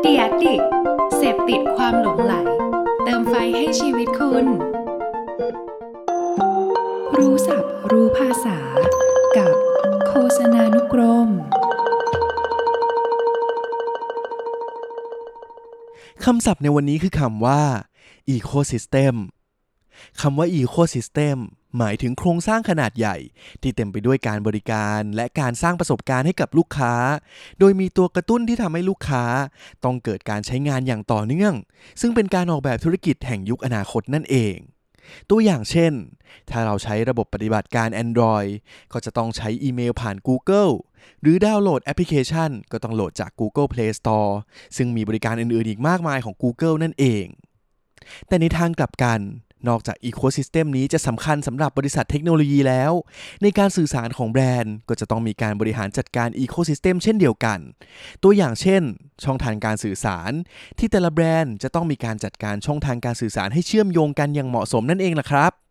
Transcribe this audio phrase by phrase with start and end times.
[0.00, 0.60] เดียดิก
[1.16, 2.34] เสพติดความหลงไหล
[3.04, 4.46] เติมไฟให้ชีวิตคุณ
[7.16, 8.58] รู้ศัพท์รู้ภาษา
[9.36, 9.54] กับ
[10.08, 11.28] โฆษณานุกรม
[16.24, 17.62] คำศัพท์ในวันนี้คือคำว่า
[18.34, 19.14] ecosystem
[20.20, 21.38] คำว่า ecosystem
[21.78, 23.16] หมายถึงโครงสร้างขนาดใหญ่
[23.62, 26.94] ที่เต็มไปด้วยการบริการและการสร้างประสบการณ์ให้กับลูกค้า
[27.58, 29.24] โดยมีตัวกระตุ้นที่ทำให้ลูกค้า
[29.84, 31.54] ต้องเกิดการใช้งานอย่างต่อเนื่อง
[32.00, 34.56] ซึ่งเป็นการออกแบบธุรกิจแห่งยุคอนาคตนั่นเอง
[35.30, 35.92] ตัวอย่างเช่น
[36.50, 38.50] ถ้าเราใช้ระบบปฏิบัติการ Android
[38.92, 40.72] ก็จะต้องใช้อีเมลผ่าน Google
[41.20, 44.32] หรือดาวน์โหลดแอปพลิเคชัน ก็ต้องโหลดจาก Google Play Store
[44.76, 47.26] ซึ่งมีบริการอื่นๆอีกมากมายของ Google นั่นเอง
[48.28, 49.20] แต่ในทางกลับกัน
[49.68, 52.92] นอกจากอีโคซิสเต็มนี้จะสำคัญสำหรับบริษัทเทคโนโลยีแล้ว
[53.42, 57.58] ในการสื่อสารของแบรนด์ ก็จะต้องมีการบริหารจัดการ ecosystem เช่นเดียวกัน
[58.22, 58.82] ตัวอย่างเช่น
[59.24, 60.32] ช่องทางการสื่อสาร
[60.78, 65.65] ที่แต่ละแบรนด์จะต้องมีการจัดการช่องทางการสื่อสารให้เชื่อมโยงกันอย่างเหมาะสมนั่นเองล่ะครับ